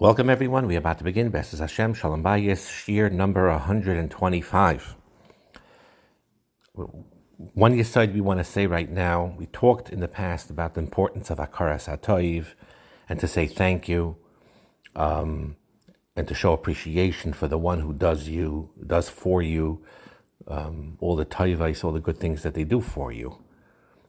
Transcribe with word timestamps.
Welcome, 0.00 0.30
everyone. 0.30 0.68
We're 0.68 0.78
about 0.78 0.98
to 0.98 1.04
begin 1.04 1.30
Besses 1.30 1.58
Hashem 1.58 1.92
Shalom 1.94 2.22
Bayis, 2.22 2.68
Shiur 2.68 3.10
number 3.10 3.50
125. 3.50 4.94
One 6.72 7.76
Yesod 7.76 8.14
we 8.14 8.20
want 8.20 8.38
to 8.38 8.44
say 8.44 8.68
right 8.68 8.88
now, 8.88 9.34
we 9.36 9.46
talked 9.46 9.90
in 9.90 9.98
the 9.98 10.06
past 10.06 10.50
about 10.50 10.74
the 10.74 10.80
importance 10.80 11.30
of 11.30 11.38
Akaras 11.38 11.88
HaToiv 11.88 12.54
and 13.08 13.18
to 13.18 13.26
say 13.26 13.48
thank 13.48 13.88
you 13.88 14.16
um, 14.94 15.56
and 16.14 16.28
to 16.28 16.34
show 16.34 16.52
appreciation 16.52 17.32
for 17.32 17.48
the 17.48 17.58
one 17.58 17.80
who 17.80 17.92
does 17.92 18.28
you, 18.28 18.70
does 18.86 19.08
for 19.08 19.42
you 19.42 19.82
um, 20.46 20.96
all 21.00 21.16
the 21.16 21.26
toivais, 21.26 21.82
all 21.82 21.90
the 21.90 21.98
good 21.98 22.20
things 22.20 22.44
that 22.44 22.54
they 22.54 22.62
do 22.62 22.80
for 22.80 23.10
you, 23.10 23.42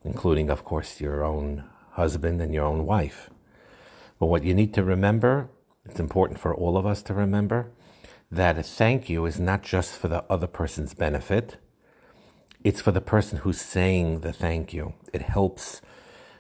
including, 0.04 0.52
of 0.52 0.64
course, 0.64 1.02
your 1.02 1.24
own 1.24 1.64
husband 1.94 2.44
and 2.44 2.54
your 2.54 2.66
own 2.66 2.86
wife. 2.86 3.32
But 4.20 4.28
what 4.28 4.44
you 4.44 4.54
need 4.54 4.76
to 4.76 4.84
remember 4.84 5.50
it's 5.90 6.00
important 6.00 6.40
for 6.40 6.54
all 6.54 6.78
of 6.78 6.86
us 6.86 7.02
to 7.04 7.14
remember 7.14 7.72
that 8.32 8.58
a 8.58 8.64
thank 8.64 9.10
you 9.10 9.26
is 9.26 9.40
not 9.40 9.64
just 9.64 9.96
for 9.96 10.08
the 10.08 10.24
other 10.30 10.48
person's 10.48 10.94
benefit, 10.94 11.58
it's 12.64 12.82
for 12.82 12.92
the 12.92 13.02
person 13.02 13.40
who's 13.40 13.60
saying 13.60 14.20
the 14.20 14.34
thank 14.34 14.74
you. 14.74 14.94
It 15.14 15.24
helps 15.24 15.82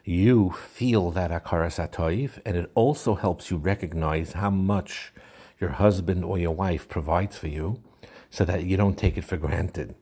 you 0.03 0.51
feel 0.51 1.11
that 1.11 1.31
atoiv, 1.31 2.39
and 2.45 2.57
it 2.57 2.71
also 2.75 3.15
helps 3.15 3.49
you 3.49 3.57
recognize 3.57 4.33
how 4.33 4.49
much 4.49 5.13
your 5.59 5.71
husband 5.71 6.23
or 6.23 6.37
your 6.37 6.55
wife 6.55 6.87
provides 6.87 7.37
for 7.37 7.47
you 7.47 7.81
so 8.29 8.45
that 8.45 8.63
you 8.63 8.77
don't 8.77 8.97
take 8.97 9.17
it 9.17 9.25
for 9.25 9.37
granted. 9.37 9.95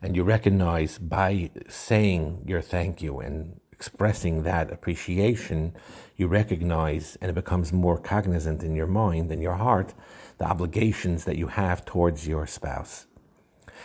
And 0.00 0.14
you 0.14 0.22
recognize 0.22 0.98
by 0.98 1.50
saying 1.68 2.44
your 2.46 2.62
thank 2.62 3.02
you 3.02 3.18
and 3.18 3.60
expressing 3.78 4.42
that 4.42 4.72
appreciation, 4.72 5.72
you 6.16 6.26
recognize 6.26 7.16
and 7.20 7.30
it 7.30 7.34
becomes 7.34 7.72
more 7.72 7.96
cognizant 7.96 8.60
in 8.64 8.74
your 8.74 8.88
mind 8.88 9.30
and 9.30 9.40
your 9.40 9.54
heart 9.54 9.94
the 10.38 10.44
obligations 10.44 11.24
that 11.24 11.38
you 11.38 11.46
have 11.46 11.84
towards 11.84 12.26
your 12.26 12.44
spouse. 12.44 13.06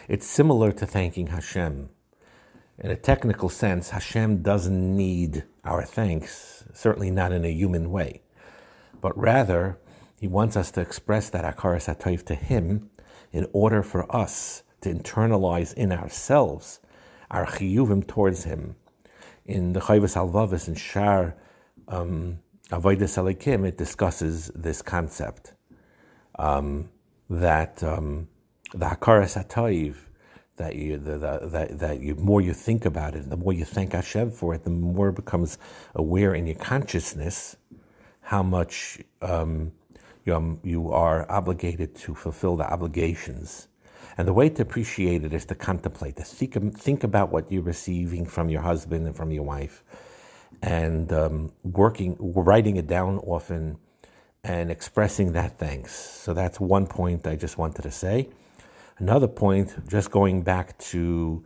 It's 0.07 0.25
similar 0.25 0.71
to 0.71 0.87
thanking 0.87 1.27
Hashem. 1.27 1.89
In 2.79 2.89
a 2.89 2.95
technical 2.95 3.49
sense, 3.49 3.91
Hashem 3.91 4.41
doesn't 4.41 4.97
need 4.97 5.43
our 5.63 5.83
thanks, 5.83 6.63
certainly 6.73 7.11
not 7.11 7.31
in 7.31 7.45
a 7.45 7.51
human 7.51 7.91
way, 7.91 8.23
but 8.99 9.15
rather, 9.15 9.77
He 10.19 10.27
wants 10.27 10.57
us 10.57 10.71
to 10.71 10.81
express 10.81 11.29
that 11.29 11.45
Akaras 11.45 11.85
HaToiv 11.85 12.25
to 12.25 12.35
Him 12.35 12.89
in 13.31 13.45
order 13.53 13.83
for 13.83 14.03
us 14.15 14.63
to 14.81 14.91
internalize 14.91 15.71
in 15.75 15.91
ourselves 15.91 16.79
our 17.29 17.45
chiyuvim 17.45 18.07
towards 18.07 18.45
Him 18.45 18.75
in 19.45 19.73
the 19.73 19.79
Chovos 19.81 20.15
HaLevavos 20.15 20.67
and 20.67 20.77
Shar 20.77 21.35
um, 21.87 22.39
Avodah 22.69 23.03
Salikim, 23.03 23.67
it 23.67 23.77
discusses 23.77 24.51
this 24.55 24.81
concept 24.81 25.53
um, 26.39 26.89
that 27.29 27.83
um, 27.83 28.27
the 28.73 28.85
Hakaras 28.85 29.43
Hatayiv, 29.43 29.95
that 30.55 30.75
you 30.75 30.97
the, 30.97 31.17
the, 31.17 31.47
that 31.47 31.79
that 31.79 31.99
you 31.99 32.15
more 32.15 32.39
you 32.41 32.53
think 32.53 32.85
about 32.85 33.15
it, 33.15 33.29
the 33.29 33.37
more 33.37 33.53
you 33.53 33.65
thank 33.65 33.93
Hashem 33.93 34.31
for 34.31 34.53
it, 34.53 34.63
the 34.63 34.69
more 34.69 35.09
it 35.09 35.15
becomes 35.15 35.57
aware 35.95 36.35
in 36.35 36.45
your 36.45 36.55
consciousness 36.55 37.57
how 38.21 38.43
much 38.43 38.99
um, 39.21 39.71
you, 40.25 40.35
um, 40.35 40.59
you 40.63 40.91
are 40.91 41.29
obligated 41.29 41.95
to 41.95 42.15
fulfill 42.15 42.55
the 42.55 42.71
obligations 42.71 43.67
and 44.17 44.27
the 44.27 44.33
way 44.33 44.49
to 44.49 44.61
appreciate 44.61 45.23
it 45.23 45.33
is 45.33 45.45
to 45.45 45.55
contemplate, 45.55 46.15
to 46.17 46.23
think, 46.23 46.77
think 46.77 47.03
about 47.03 47.31
what 47.31 47.51
you're 47.51 47.63
receiving 47.63 48.25
from 48.25 48.49
your 48.49 48.61
husband 48.61 49.07
and 49.07 49.15
from 49.15 49.31
your 49.31 49.43
wife, 49.43 49.83
and 50.61 51.11
um, 51.11 51.51
working, 51.63 52.15
writing 52.19 52.77
it 52.77 52.87
down 52.87 53.19
often, 53.19 53.77
and 54.43 54.69
expressing 54.69 55.31
that 55.33 55.57
thanks. 55.57 55.93
So 55.93 56.33
that's 56.33 56.59
one 56.59 56.85
point 56.87 57.25
I 57.25 57.35
just 57.35 57.57
wanted 57.57 57.83
to 57.83 57.91
say. 57.91 58.29
Another 58.97 59.27
point, 59.27 59.87
just 59.89 60.11
going 60.11 60.43
back 60.43 60.77
to 60.79 61.43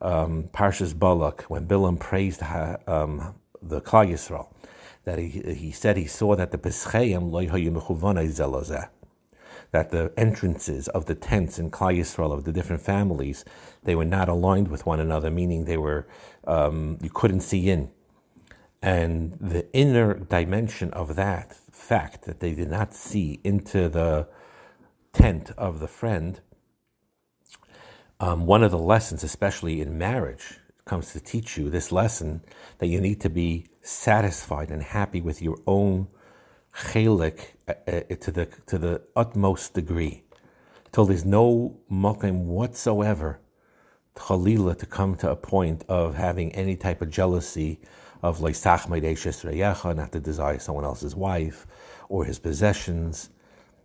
um, 0.00 0.44
Parshas 0.52 0.98
Balak, 0.98 1.42
when 1.42 1.66
Bilam 1.66 1.98
praised 1.98 2.42
um, 2.42 3.34
the 3.60 3.80
Klal 3.80 4.08
Yisrael, 4.10 4.48
that 5.04 5.18
he, 5.18 5.28
he 5.54 5.70
said 5.70 5.96
he 5.96 6.06
saw 6.06 6.36
that 6.36 6.50
the 6.50 6.58
Peschayim 6.58 7.30
loy 7.30 7.46
zelozeh 7.46 8.88
that 9.70 9.90
the 9.90 10.12
entrances 10.16 10.88
of 10.88 11.06
the 11.06 11.14
tents 11.14 11.58
in 11.58 11.70
Klal 11.70 11.98
Yisrael 11.98 12.32
of 12.32 12.44
the 12.44 12.52
different 12.52 12.82
families 12.82 13.44
they 13.82 13.94
were 13.94 14.04
not 14.04 14.28
aligned 14.28 14.68
with 14.68 14.86
one 14.86 15.00
another, 15.00 15.30
meaning 15.30 15.64
they 15.64 15.76
were 15.76 16.06
um, 16.46 16.98
you 17.02 17.10
couldn't 17.10 17.40
see 17.40 17.68
in. 17.68 17.90
And 18.82 19.32
the 19.40 19.66
inner 19.72 20.14
dimension 20.14 20.90
of 20.92 21.16
that 21.16 21.54
fact 21.70 22.22
that 22.22 22.40
they 22.40 22.54
did 22.54 22.70
not 22.70 22.94
see 22.94 23.40
into 23.44 23.88
the 23.88 24.28
tent 25.12 25.50
of 25.58 25.80
the 25.80 25.88
friend, 25.88 26.40
um, 28.20 28.46
one 28.46 28.62
of 28.62 28.70
the 28.70 28.78
lessons, 28.78 29.24
especially 29.24 29.80
in 29.80 29.98
marriage, 29.98 30.58
comes 30.84 31.12
to 31.12 31.20
teach 31.20 31.56
you 31.58 31.70
this 31.70 31.92
lesson 31.92 32.42
that 32.78 32.86
you 32.86 33.00
need 33.00 33.20
to 33.20 33.30
be 33.30 33.66
satisfied 33.82 34.70
and 34.70 34.82
happy 34.82 35.20
with 35.20 35.42
your 35.42 35.58
own 35.66 36.08
chelik 36.78 37.54
uh, 37.66 37.74
uh, 37.86 38.00
to 38.20 38.30
the 38.30 38.46
to 38.66 38.78
the 38.78 39.02
utmost 39.16 39.74
degree, 39.74 40.22
till 40.92 41.04
there's 41.06 41.24
no 41.24 41.76
mokim 41.90 42.44
whatsoever, 42.44 43.40
chalila 44.14 44.78
to 44.78 44.86
come 44.86 45.16
to 45.16 45.30
a 45.30 45.36
point 45.36 45.84
of 45.88 46.14
having 46.14 46.54
any 46.54 46.76
type 46.76 47.02
of 47.02 47.10
jealousy 47.10 47.80
of 48.22 48.38
leisach 48.38 48.86
reyecha, 48.88 49.96
not 49.96 50.12
to 50.12 50.20
desire 50.20 50.58
someone 50.58 50.84
else's 50.84 51.14
wife 51.14 51.66
or 52.08 52.24
his 52.24 52.38
possessions 52.38 53.30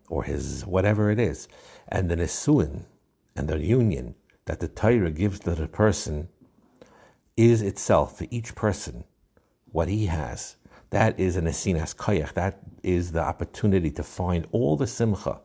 or 0.10 0.24
his 0.24 0.66
whatever 0.66 1.10
it 1.10 1.20
is, 1.20 1.48
and 1.88 2.10
the 2.10 2.16
nisuin 2.16 2.86
and 3.36 3.48
the 3.48 3.60
union 3.60 4.16
that 4.46 4.60
the 4.60 4.68
Torah 4.68 5.12
gives 5.12 5.40
to 5.40 5.56
the 5.56 5.68
person 5.68 6.28
is 7.36 7.62
itself 7.62 8.18
for 8.18 8.28
each 8.30 8.54
person 8.54 9.04
what 9.72 9.88
he 9.88 10.06
has 10.06 10.58
that 10.94 11.20
is 11.20 11.36
an 11.36 11.46
esinas 11.46 11.96
koyach. 11.96 12.34
That 12.34 12.60
is 12.84 13.12
the 13.14 13.22
opportunity 13.22 13.90
to 13.92 14.04
find 14.04 14.48
all 14.52 14.78
the 14.78 14.86
simcha 14.88 15.40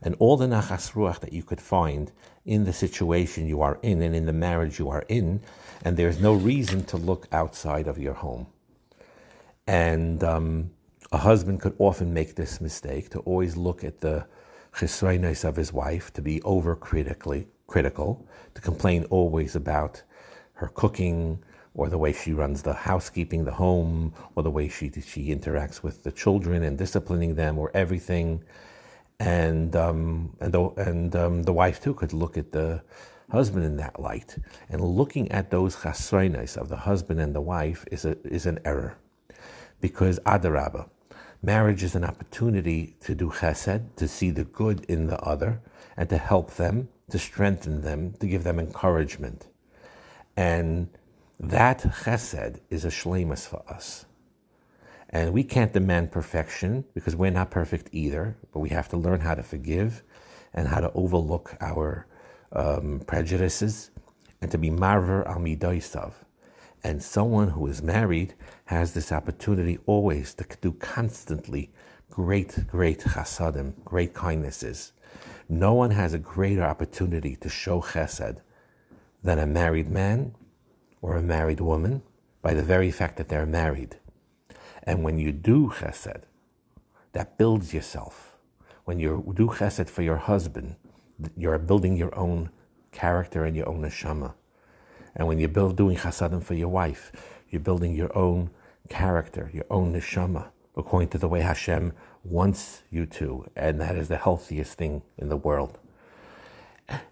and 0.00 0.16
all 0.18 0.36
the 0.38 0.46
nachas 0.46 0.92
ruach 0.92 1.20
that 1.20 1.32
you 1.32 1.42
could 1.42 1.60
find 1.60 2.10
in 2.44 2.64
the 2.64 2.72
situation 2.72 3.46
you 3.46 3.60
are 3.60 3.78
in 3.82 4.00
and 4.00 4.14
in 4.14 4.24
the 4.26 4.32
marriage 4.32 4.78
you 4.78 4.88
are 4.88 5.04
in, 5.08 5.42
and 5.84 5.96
there's 5.96 6.20
no 6.20 6.32
reason 6.32 6.84
to 6.84 6.96
look 6.96 7.28
outside 7.32 7.86
of 7.86 7.98
your 7.98 8.14
home. 8.14 8.46
And 9.66 10.24
um, 10.24 10.70
a 11.12 11.18
husband 11.18 11.60
could 11.60 11.76
often 11.78 12.14
make 12.14 12.34
this 12.34 12.60
mistake 12.60 13.10
to 13.10 13.20
always 13.20 13.56
look 13.56 13.84
at 13.84 14.00
the 14.00 14.26
chisreinos 14.74 15.44
of 15.44 15.56
his 15.56 15.70
wife, 15.72 16.12
to 16.14 16.22
be 16.22 16.40
overcritically 16.40 17.46
critical, 17.66 18.26
to 18.54 18.62
complain 18.62 19.04
always 19.10 19.54
about 19.54 20.02
her 20.54 20.68
cooking, 20.68 21.44
or 21.74 21.88
the 21.88 21.98
way 21.98 22.12
she 22.12 22.32
runs 22.32 22.62
the 22.62 22.74
housekeeping, 22.74 23.44
the 23.44 23.52
home, 23.52 24.12
or 24.34 24.42
the 24.42 24.50
way 24.50 24.68
she 24.68 24.90
she 24.90 25.34
interacts 25.34 25.82
with 25.82 26.02
the 26.02 26.12
children 26.12 26.62
and 26.62 26.78
disciplining 26.78 27.34
them, 27.34 27.58
or 27.58 27.70
everything. 27.74 28.44
And 29.20 29.74
um, 29.76 30.36
and 30.40 30.52
the 30.52 30.62
and 30.76 31.14
um, 31.16 31.42
the 31.44 31.52
wife 31.52 31.80
too 31.80 31.94
could 31.94 32.12
look 32.12 32.36
at 32.36 32.52
the 32.52 32.82
husband 33.30 33.64
in 33.64 33.76
that 33.76 33.98
light, 33.98 34.36
and 34.68 34.80
looking 34.82 35.30
at 35.32 35.50
those 35.50 35.76
chasroinis 35.76 36.56
of 36.56 36.68
the 36.68 36.76
husband 36.76 37.20
and 37.20 37.34
the 37.34 37.40
wife 37.40 37.84
is 37.90 38.04
a 38.04 38.16
is 38.26 38.46
an 38.46 38.58
error, 38.64 38.98
because 39.80 40.18
adarabah, 40.20 40.88
marriage 41.40 41.82
is 41.82 41.94
an 41.94 42.04
opportunity 42.04 42.96
to 43.00 43.14
do 43.14 43.30
chesed, 43.30 43.82
to 43.96 44.08
see 44.08 44.30
the 44.30 44.44
good 44.44 44.84
in 44.88 45.06
the 45.06 45.18
other, 45.20 45.60
and 45.96 46.08
to 46.10 46.18
help 46.18 46.56
them, 46.56 46.88
to 47.10 47.18
strengthen 47.18 47.82
them, 47.82 48.12
to 48.20 48.26
give 48.26 48.44
them 48.44 48.58
encouragement, 48.58 49.46
and 50.36 50.88
that 51.40 51.80
chesed 51.80 52.60
is 52.70 52.84
a 52.84 52.88
shlemus 52.88 53.46
for 53.46 53.62
us. 53.68 54.06
And 55.10 55.32
we 55.32 55.44
can't 55.44 55.72
demand 55.72 56.10
perfection 56.10 56.84
because 56.94 57.14
we're 57.14 57.30
not 57.30 57.50
perfect 57.50 57.90
either, 57.92 58.36
but 58.52 58.60
we 58.60 58.70
have 58.70 58.88
to 58.90 58.96
learn 58.96 59.20
how 59.20 59.34
to 59.34 59.42
forgive 59.42 60.02
and 60.54 60.68
how 60.68 60.80
to 60.80 60.90
overlook 60.92 61.54
our 61.60 62.06
um, 62.52 63.02
prejudices 63.06 63.90
and 64.40 64.50
to 64.50 64.58
be 64.58 64.70
marver 64.70 65.26
al 65.26 65.38
midaisav. 65.38 66.12
And 66.82 67.02
someone 67.02 67.50
who 67.50 67.66
is 67.66 67.82
married 67.82 68.34
has 68.66 68.94
this 68.94 69.12
opportunity 69.12 69.78
always 69.86 70.34
to 70.34 70.46
do 70.60 70.72
constantly 70.72 71.70
great, 72.10 72.66
great 72.66 73.00
chasadim, 73.00 73.74
great 73.84 74.14
kindnesses. 74.14 74.92
No 75.48 75.74
one 75.74 75.90
has 75.90 76.14
a 76.14 76.18
greater 76.18 76.64
opportunity 76.64 77.36
to 77.36 77.48
show 77.48 77.80
chesed 77.80 78.40
than 79.22 79.38
a 79.38 79.46
married 79.46 79.90
man 79.90 80.34
or 81.02 81.16
a 81.16 81.22
married 81.22 81.60
woman 81.60 82.02
by 82.40 82.54
the 82.54 82.62
very 82.62 82.90
fact 82.90 83.16
that 83.16 83.28
they're 83.28 83.44
married. 83.44 83.96
And 84.84 85.02
when 85.02 85.18
you 85.18 85.32
do 85.32 85.68
chesed, 85.68 86.22
that 87.12 87.36
builds 87.36 87.74
yourself. 87.74 88.36
When 88.84 88.98
you 88.98 89.32
do 89.36 89.48
chesed 89.48 89.90
for 89.90 90.02
your 90.02 90.16
husband, 90.16 90.76
you're 91.36 91.58
building 91.58 91.96
your 91.96 92.14
own 92.18 92.50
character 92.90 93.44
and 93.44 93.54
your 93.54 93.68
own 93.68 93.82
neshama. 93.82 94.34
And 95.14 95.28
when 95.28 95.38
you're 95.38 95.48
build, 95.48 95.76
doing 95.76 95.98
chasadim 95.98 96.42
for 96.42 96.54
your 96.54 96.68
wife, 96.68 97.12
you're 97.50 97.60
building 97.60 97.94
your 97.94 98.16
own 98.16 98.50
character, 98.88 99.50
your 99.52 99.66
own 99.70 99.92
neshama, 99.92 100.48
according 100.76 101.10
to 101.10 101.18
the 101.18 101.28
way 101.28 101.40
Hashem 101.40 101.92
wants 102.24 102.82
you 102.90 103.04
to, 103.06 103.46
and 103.54 103.80
that 103.80 103.96
is 103.96 104.08
the 104.08 104.16
healthiest 104.16 104.78
thing 104.78 105.02
in 105.18 105.28
the 105.28 105.36
world. 105.36 105.78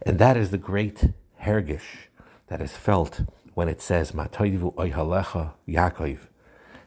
And 0.02 0.18
that 0.18 0.36
is 0.36 0.50
the 0.50 0.58
great 0.58 1.12
hergish 1.42 2.08
that 2.48 2.60
is 2.60 2.72
felt 2.72 3.22
when 3.54 3.68
it 3.68 3.80
says, 3.80 4.12
oihalecha 4.12 5.52
Yaakov. 5.68 6.18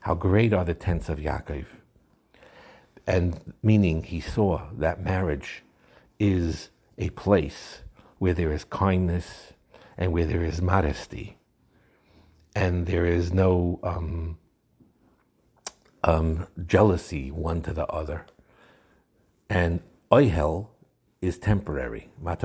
How 0.02 0.14
great 0.16 0.54
are 0.54 0.66
the 0.66 0.74
tents 0.74 1.10
of 1.10 1.20
Yaakov. 1.20 1.66
And 3.06 3.54
meaning 3.62 4.04
he 4.04 4.20
saw 4.22 4.70
that 4.74 5.04
marriage 5.04 5.64
is 6.20 6.70
a 6.98 7.10
place 7.12 7.82
where 8.18 8.34
there 8.34 8.52
is 8.52 8.64
kindness 8.64 9.54
and 9.98 10.12
where 10.12 10.26
there 10.26 10.44
is 10.44 10.62
modesty 10.62 11.38
and 12.56 12.86
there 12.86 13.06
is 13.06 13.34
no 13.34 13.80
um, 13.84 14.38
um, 16.04 16.48
jealousy 16.66 17.32
one 17.32 17.62
to 17.64 17.74
the 17.74 17.86
other. 17.88 18.26
And 19.50 19.82
oihel 20.12 20.68
is 21.24 21.38
temporary. 21.38 22.10
And 22.26 22.38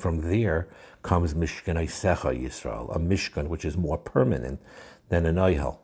from 0.00 0.20
there 0.30 0.68
comes 1.02 1.34
Mishkan 1.34 1.76
Isecha 1.76 2.40
Yisrael, 2.40 2.94
a 2.94 2.98
Mishkan 2.98 3.48
which 3.48 3.64
is 3.64 3.76
more 3.76 3.98
permanent 3.98 4.60
than 5.08 5.26
an 5.26 5.34
oihel. 5.34 5.78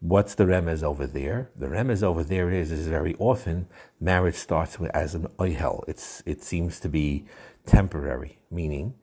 What's 0.00 0.34
the 0.34 0.44
remez 0.44 0.82
over 0.82 1.06
there? 1.06 1.50
The 1.56 1.66
remez 1.68 2.02
over 2.02 2.22
there 2.22 2.50
is, 2.50 2.70
is 2.70 2.86
very 2.88 3.14
often 3.18 3.68
marriage 3.98 4.34
starts 4.34 4.78
with, 4.78 4.90
as 4.94 5.14
an 5.14 5.28
oihel. 5.38 5.82
It's, 5.88 6.22
it 6.26 6.42
seems 6.42 6.78
to 6.80 6.90
be 6.90 7.24
temporary, 7.64 8.38
meaning 8.50 8.94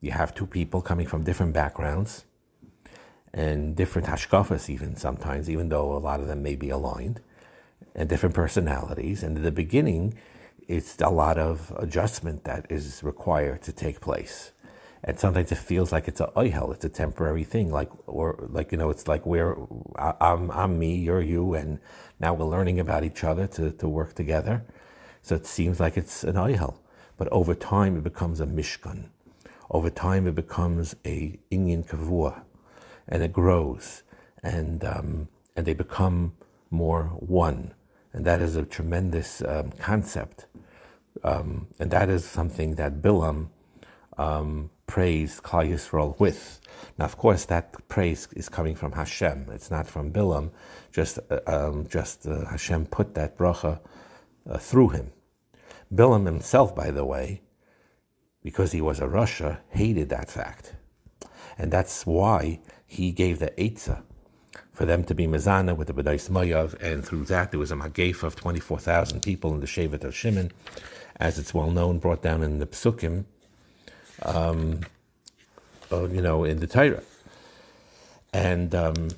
you 0.00 0.10
have 0.10 0.34
two 0.34 0.46
people 0.46 0.82
coming 0.82 1.06
from 1.06 1.22
different 1.22 1.52
backgrounds 1.52 2.24
and 3.32 3.76
different 3.76 4.08
hashkafas 4.08 4.68
even 4.68 4.96
sometimes, 4.96 5.48
even 5.48 5.68
though 5.68 5.92
a 5.96 5.98
lot 5.98 6.18
of 6.18 6.26
them 6.26 6.42
may 6.42 6.56
be 6.56 6.70
aligned, 6.70 7.20
and 7.94 8.08
different 8.08 8.34
personalities. 8.34 9.22
And 9.22 9.36
in 9.36 9.44
the 9.44 9.52
beginning, 9.52 10.14
it's 10.68 10.96
a 11.00 11.10
lot 11.10 11.38
of 11.38 11.72
adjustment 11.76 12.44
that 12.44 12.66
is 12.70 13.02
required 13.02 13.62
to 13.62 13.72
take 13.72 14.00
place. 14.00 14.52
And 15.04 15.18
sometimes 15.18 15.50
it 15.50 15.58
feels 15.58 15.90
like 15.90 16.06
it's 16.06 16.20
a 16.20 16.28
oihel, 16.36 16.72
it's 16.72 16.84
a 16.84 16.88
temporary 16.88 17.42
thing, 17.44 17.72
like 17.72 17.90
or 18.06 18.48
like 18.50 18.70
you 18.70 18.78
know, 18.78 18.90
it's 18.90 19.08
like 19.08 19.26
we're 19.26 19.56
I'm 19.96 20.50
I'm 20.50 20.78
me, 20.78 20.94
you're 20.96 21.20
you, 21.20 21.54
and 21.54 21.80
now 22.20 22.34
we're 22.34 22.46
learning 22.46 22.78
about 22.78 23.02
each 23.02 23.24
other 23.24 23.48
to, 23.48 23.72
to 23.72 23.88
work 23.88 24.14
together. 24.14 24.64
So 25.20 25.34
it 25.34 25.46
seems 25.46 25.80
like 25.80 25.96
it's 25.96 26.22
an 26.22 26.34
oihel. 26.36 26.76
But 27.16 27.28
over 27.28 27.54
time 27.54 27.96
it 27.96 28.04
becomes 28.04 28.40
a 28.40 28.46
mishkan. 28.46 29.08
Over 29.70 29.90
time 29.90 30.26
it 30.28 30.36
becomes 30.36 30.94
a 31.04 31.38
inyan 31.50 31.84
kavua 31.86 32.42
and 33.08 33.22
it 33.22 33.32
grows, 33.32 34.02
and 34.42 34.84
um, 34.84 35.28
and 35.56 35.66
they 35.66 35.74
become 35.74 36.34
more 36.70 37.04
one, 37.18 37.74
and 38.12 38.24
that 38.24 38.40
is 38.40 38.56
a 38.56 38.64
tremendous 38.64 39.42
um, 39.42 39.70
concept, 39.72 40.46
um, 41.24 41.68
and 41.78 41.90
that 41.90 42.08
is 42.08 42.24
something 42.24 42.74
that 42.76 43.00
Bilam 43.00 43.48
um, 44.18 44.70
praised 44.86 45.42
Klal 45.42 45.70
Yisrael 45.70 46.18
with. 46.18 46.60
Now, 46.98 47.06
of 47.06 47.16
course, 47.16 47.44
that 47.46 47.88
praise 47.88 48.28
is 48.34 48.48
coming 48.48 48.74
from 48.74 48.92
Hashem. 48.92 49.46
It's 49.52 49.70
not 49.70 49.86
from 49.86 50.12
Bilam. 50.12 50.50
Just 50.92 51.18
uh, 51.30 51.40
um, 51.46 51.86
just 51.88 52.26
uh, 52.26 52.44
Hashem 52.46 52.86
put 52.86 53.14
that 53.14 53.38
bracha 53.38 53.80
uh, 54.48 54.58
through 54.58 54.90
him. 54.90 55.12
Bilam 55.94 56.26
himself, 56.26 56.74
by 56.74 56.90
the 56.90 57.04
way, 57.04 57.42
because 58.42 58.72
he 58.72 58.80
was 58.80 59.00
a 59.00 59.06
rasha, 59.06 59.58
hated 59.70 60.08
that 60.10 60.30
fact. 60.30 60.74
And 61.58 61.70
that's 61.70 62.04
why 62.06 62.60
he 62.86 63.12
gave 63.12 63.38
the 63.38 63.52
Eitzah 63.58 64.02
for 64.72 64.86
them 64.86 65.04
to 65.04 65.14
be 65.14 65.26
Mazana 65.26 65.76
with 65.76 65.88
the 65.88 65.94
B'dais 65.94 66.30
Mayav, 66.30 66.80
and 66.82 67.04
through 67.04 67.24
that 67.26 67.50
there 67.50 67.60
was 67.60 67.70
a 67.70 67.76
Magef 67.76 68.22
of 68.22 68.36
24,000 68.36 69.20
people 69.22 69.52
in 69.54 69.60
the 69.60 69.66
Shevet 69.66 70.04
of 70.04 70.14
Shimon, 70.14 70.50
as 71.16 71.38
it's 71.38 71.52
well 71.52 71.70
known, 71.70 71.98
brought 71.98 72.22
down 72.22 72.42
in 72.42 72.58
the 72.58 72.66
Psukim, 72.66 73.24
um, 74.22 74.80
uh, 75.90 76.08
you 76.08 76.22
know, 76.22 76.44
in 76.44 76.60
the 76.60 76.66
Torah. 76.66 77.02
And 78.32 78.74
um, 78.74 79.10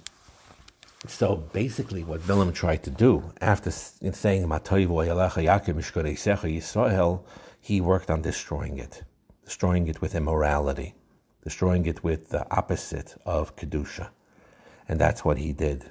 so 1.06 1.36
basically, 1.36 2.02
what 2.02 2.22
Bilam 2.22 2.52
tried 2.52 2.82
to 2.84 2.90
do 2.90 3.32
after 3.40 3.70
saying 3.70 4.48
Yisrael, 6.48 7.22
he 7.60 7.80
worked 7.80 8.10
on 8.10 8.22
destroying 8.22 8.78
it, 8.78 9.04
destroying 9.44 9.86
it 9.86 10.00
with 10.00 10.14
immorality 10.14 10.94
destroying 11.44 11.84
it 11.86 12.02
with 12.02 12.30
the 12.30 12.46
opposite 12.50 13.14
of 13.24 13.54
Kedusha. 13.54 14.08
And 14.88 15.00
that's 15.00 15.24
what 15.24 15.38
he 15.38 15.52
did. 15.52 15.90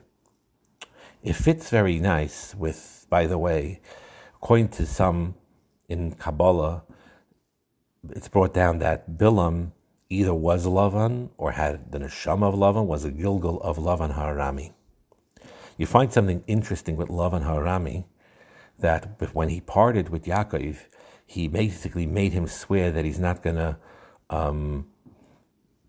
It 1.24 1.34
fits 1.34 1.70
very 1.70 2.00
nice 2.00 2.54
with, 2.56 3.06
by 3.10 3.28
the 3.28 3.38
way, 3.38 3.82
according 4.36 4.70
to 4.70 4.86
some 4.86 5.36
in 5.88 6.12
Kabbalah, 6.14 6.84
it's 8.10 8.28
brought 8.28 8.54
down 8.54 8.80
that 8.80 9.18
Bilam 9.18 9.72
either 10.10 10.34
was 10.34 10.66
Lavan 10.66 11.30
or 11.38 11.54
had 11.54 11.92
the 11.92 12.00
neshama 12.00 12.50
of 12.50 12.56
Lavan, 12.56 12.86
was 12.86 13.06
a 13.06 13.12
Gilgal 13.12 13.62
of 13.62 13.78
Lavan 13.78 14.16
Harami. 14.16 14.74
You 15.78 15.86
find 15.86 16.12
something 16.12 16.44
interesting 16.46 16.98
with 16.98 17.08
Lavan 17.08 17.46
Harami 17.46 18.06
that 18.80 19.18
when 19.34 19.50
he 19.50 19.62
parted 19.62 20.10
with 20.10 20.26
Yaakov, 20.26 20.78
he 21.26 21.48
basically 21.48 22.06
made 22.06 22.34
him 22.34 22.48
swear 22.48 22.92
that 22.92 23.06
he's 23.06 23.20
not 23.20 23.42
going 23.42 23.56
to 23.56 23.78
um, 24.30 24.88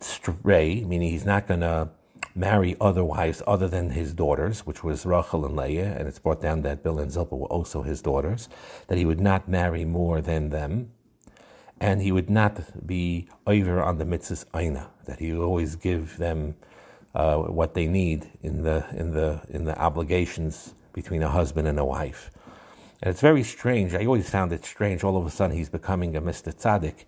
stray, 0.01 0.85
meaning 0.85 1.11
he's 1.11 1.27
not 1.27 1.47
going 1.47 1.61
to 1.61 1.91
marry 2.35 2.77
other 2.81 3.05
wives 3.05 3.43
other 3.47 3.69
than 3.69 3.91
his 3.91 4.13
daughters, 4.13 4.67
which 4.67 4.83
was 4.83 5.07
Rachel 5.07 5.47
and 5.47 5.57
Leah, 5.57 5.95
and 5.97 6.09
it's 6.09 6.19
brought 6.19 6.41
down 6.41 6.63
that 6.63 6.83
Bilhah 6.83 7.03
and 7.03 7.13
Zilpah 7.13 7.37
were 7.37 7.47
also 7.47 7.83
his 7.83 8.03
daughters, 8.03 8.49
that 8.89 8.99
he 8.99 9.05
would 9.05 9.21
not 9.21 9.49
marry 9.49 9.85
more 9.85 10.21
than 10.21 10.51
them, 10.51 10.91
and 11.81 12.03
he 12.03 12.11
would 12.13 12.31
not 12.31 12.87
be 12.87 13.29
over 13.47 13.83
on 13.83 13.99
the 13.99 14.05
mitzvahs 14.05 14.45
aina, 14.55 14.91
that 15.07 15.19
he 15.21 15.33
would 15.33 15.45
always 15.45 15.77
give 15.77 16.17
them 16.19 16.57
uh, 17.15 17.37
what 17.37 17.75
they 17.75 17.87
need 17.87 18.31
in 18.43 18.63
the 18.63 18.85
in 18.93 19.13
the 19.13 19.41
in 19.49 19.65
the 19.65 19.79
obligations 19.79 20.75
between 20.93 21.23
a 21.23 21.29
husband 21.29 21.69
and 21.69 21.79
a 21.79 21.85
wife. 21.85 22.31
And 23.03 23.11
it's 23.11 23.21
very 23.21 23.43
strange. 23.43 23.95
I 23.95 24.07
always 24.07 24.31
found 24.31 24.53
it 24.53 24.65
strange. 24.65 25.05
All 25.05 25.17
of 25.17 25.27
a 25.27 25.31
sudden, 25.31 25.57
he's 25.57 25.69
becoming 25.69 26.17
a 26.17 26.23
Mr. 26.23 26.55
Tzaddik. 26.55 27.05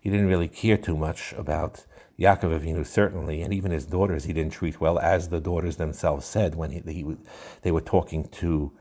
He 0.00 0.10
didn't 0.10 0.26
really 0.26 0.48
care 0.48 0.76
too 0.76 0.96
much 0.96 1.32
about 1.32 1.84
Yaakov 2.18 2.60
Avinu 2.60 2.84
certainly, 2.84 3.42
and 3.42 3.54
even 3.54 3.70
his 3.70 3.86
daughters, 3.86 4.24
he 4.24 4.32
didn't 4.32 4.52
treat 4.52 4.80
well, 4.80 4.98
as 4.98 5.28
the 5.28 5.40
daughters 5.40 5.76
themselves 5.76 6.26
said 6.26 6.56
when 6.56 6.72
he, 6.72 6.80
he 6.80 7.16
they 7.62 7.70
were 7.70 7.80
talking 7.80 8.28
to 8.28 8.72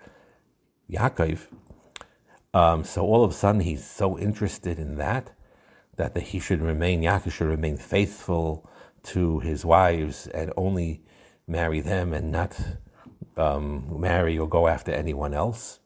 Yaakov. 0.92 1.48
Um, 2.54 2.84
so 2.84 3.04
all 3.04 3.24
of 3.24 3.32
a 3.32 3.34
sudden, 3.34 3.62
he's 3.62 3.86
so 3.86 4.18
interested 4.18 4.80
in 4.80 4.98
that 4.98 5.32
that 5.98 6.14
the, 6.14 6.20
he 6.20 6.40
should 6.40 6.62
remain. 6.62 7.02
Yaakov 7.02 7.32
should 7.32 7.48
remain 7.48 7.78
faithful 7.78 8.68
to 9.04 9.40
his 9.40 9.64
wives 9.64 10.28
and 10.28 10.52
only 10.58 11.02
marry 11.48 11.80
them 11.80 12.14
and 12.14 12.32
not 12.32 12.60
um, 13.36 14.00
marry 14.00 14.38
or 14.38 14.50
go 14.50 14.68
after 14.68 14.92
anyone 14.92 15.34
else. 15.34 15.80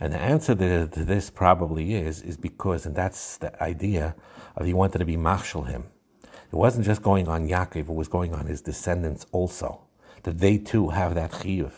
And 0.00 0.12
the 0.12 0.18
answer 0.18 0.54
to, 0.54 0.86
this 0.86 1.30
probably 1.30 1.94
is 1.94 2.20
is 2.20 2.36
because, 2.36 2.84
and 2.84 2.96
that's 2.96 3.36
the 3.38 3.62
idea 3.62 4.16
of 4.56 4.66
he 4.66 4.74
wanted 4.74 4.98
to 4.98 5.04
be 5.04 5.16
marshal 5.16 5.62
him. 5.62 5.84
It 6.54 6.58
wasn't 6.58 6.86
just 6.86 7.02
going 7.02 7.26
on 7.26 7.48
Yaakov, 7.48 7.88
it 7.88 7.88
was 7.88 8.06
going 8.06 8.32
on 8.32 8.46
his 8.46 8.62
descendants 8.62 9.26
also. 9.32 9.80
That 10.22 10.38
they 10.38 10.56
too 10.56 10.90
have 10.90 11.16
that 11.16 11.32
chiyuv, 11.32 11.72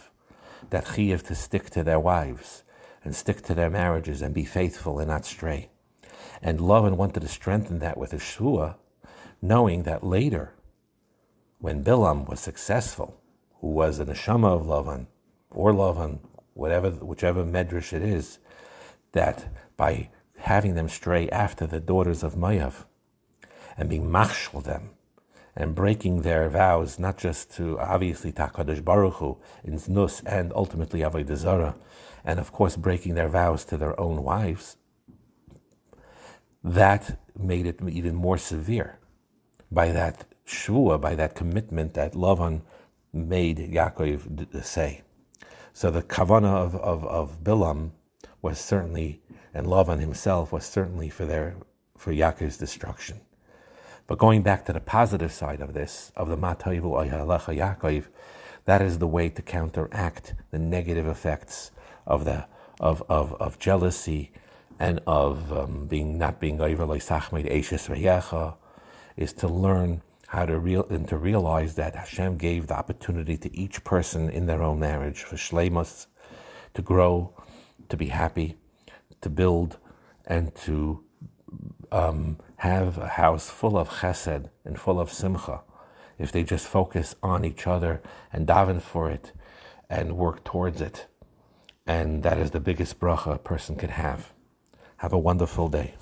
that 0.69 0.85
chiyuv 0.85 1.23
to 1.29 1.35
stick 1.35 1.71
to 1.71 1.83
their 1.83 1.99
wives 1.99 2.63
and 3.03 3.17
stick 3.17 3.41
to 3.45 3.55
their 3.55 3.71
marriages 3.71 4.21
and 4.21 4.35
be 4.35 4.45
faithful 4.45 4.99
and 4.99 5.09
not 5.09 5.25
stray. 5.25 5.71
And 6.43 6.59
Lavan 6.59 6.99
wanted 6.99 7.21
to 7.21 7.29
strengthen 7.29 7.79
that 7.79 7.97
with 7.97 8.13
a 8.13 8.19
shua, 8.19 8.77
knowing 9.41 9.85
that 9.85 10.05
later, 10.05 10.53
when 11.59 11.83
Bilam 11.83 12.29
was 12.29 12.41
successful, 12.41 13.19
who 13.63 13.69
was 13.69 13.99
an 13.99 14.09
neshama 14.09 14.61
of 14.61 14.67
Lavan, 14.67 15.07
or 15.53 15.73
Lavan, 15.73 16.19
whatever, 16.53 16.91
whichever 16.91 17.45
medrash 17.47 17.95
it 17.95 18.03
is, 18.03 18.41
that 19.13 19.49
by 19.79 20.11
having 20.41 20.75
them 20.75 20.91
stray 20.91 21.31
after 21.31 21.67
the 21.67 21.81
daughters 21.81 22.23
of 22.23 22.35
Mayav, 22.35 22.85
and 23.77 23.89
being 23.89 24.11
machshel 24.11 24.61
them 24.61 24.91
and 25.55 25.75
breaking 25.75 26.23
their 26.23 26.49
vows, 26.49 26.99
not 26.99 27.17
just 27.17 27.51
to 27.57 27.79
obviously 27.81 28.31
Takadosh 28.31 28.85
Baruch 28.85 29.15
Hu 29.15 29.39
in 29.65 29.75
Znus 29.79 30.23
and 30.27 30.53
ultimately 30.55 31.01
Avodah 31.01 31.37
Zarah, 31.37 31.77
and 32.25 32.39
of 32.39 32.53
course 32.53 32.77
breaking 32.77 33.15
their 33.15 33.29
vows 33.29 33.65
to 33.65 33.77
their 33.77 33.99
own 33.99 34.23
wives, 34.23 34.77
that 36.63 37.19
made 37.39 37.67
it 37.67 37.81
even 37.89 38.15
more 38.15 38.37
severe 38.37 38.99
by 39.71 39.93
that 39.93 40.25
shvua, 40.47 41.01
by 41.01 41.15
that 41.15 41.35
commitment 41.35 41.95
that 41.95 42.13
Lavan 42.13 42.63
made 43.13 43.59
Yaakov 43.59 44.55
uh, 44.55 44.63
say. 44.63 45.03
So 45.73 45.91
the 45.91 46.03
kavana 46.03 46.55
of, 46.55 46.75
of, 46.77 47.05
of 47.05 47.43
Bilam 47.43 47.91
was 48.43 48.59
certainly, 48.59 49.23
and 49.55 49.67
Lavan 49.67 50.01
himself 50.01 50.53
was 50.53 50.65
certainly 50.65 51.09
for 51.09 51.25
their 51.25 51.57
for 51.97 52.13
Yaakov's 52.13 52.59
destruction. 52.59 53.21
But 54.07 54.19
going 54.19 54.43
back 54.43 54.65
to 54.67 54.73
the 54.73 54.81
positive 54.81 55.33
side 55.33 55.61
of 55.61 55.75
this, 55.75 56.13
of 56.17 56.29
the 56.29 56.37
Matayivu 56.37 56.83
Ayalecha 56.83 57.57
Yaakov, 57.57 58.05
That 58.65 58.83
is 58.83 58.99
the 58.99 59.07
way 59.07 59.29
to 59.31 59.43
counteract 59.43 60.35
the 60.51 60.59
negative 60.59 61.07
effects 61.09 61.71
of 62.07 62.25
the 62.25 62.47
of 62.79 63.03
of, 63.09 63.33
of 63.35 63.59
jealousy 63.59 64.33
and 64.79 65.01
of 65.07 65.53
um, 65.53 65.87
being 65.87 66.19
not 66.19 66.39
being 66.41 66.61
is 69.17 69.33
to 69.33 69.49
learn 69.49 70.03
how 70.29 70.45
to 70.45 70.59
real 70.59 70.85
and 70.91 71.09
to 71.09 71.17
realize 71.17 71.75
that 71.77 71.95
Hashem 71.95 72.37
gave 72.37 72.67
the 72.67 72.75
opportunity 72.77 73.37
to 73.39 73.57
each 73.57 73.83
person 73.85 74.29
in 74.29 74.47
their 74.47 74.63
own 74.63 74.79
marriage 74.81 75.23
for 75.23 75.37
shleimus 75.37 76.07
to 76.75 76.83
grow, 76.83 77.33
to 77.89 77.97
be 77.97 78.09
happy, 78.09 78.57
to 79.23 79.31
build, 79.31 79.79
and 80.27 80.55
to 80.57 81.03
um, 81.93 82.39
have 82.59 82.99
a 82.99 83.09
house 83.09 83.51
full 83.51 83.77
of 83.77 83.89
chesed 84.01 84.49
and 84.65 84.79
full 84.79 84.99
of 84.99 85.13
simcha. 85.13 85.63
If 86.19 86.33
they 86.33 86.43
just 86.43 86.67
focus 86.67 87.15
on 87.23 87.45
each 87.45 87.67
other 87.67 88.01
and 88.33 88.47
daven 88.47 88.81
for 88.81 89.11
it 89.11 89.33
and 89.91 90.17
work 90.17 90.45
towards 90.45 90.81
it. 90.81 91.07
And 91.87 92.23
that 92.23 92.39
is 92.39 92.51
the 92.51 92.61
biggest 92.61 92.99
bracha 92.99 93.35
a 93.35 93.39
person 93.39 93.77
could 93.77 93.91
have. 93.91 94.33
Have 94.99 95.13
a 95.13 95.19
wonderful 95.19 95.69
day. 95.69 95.95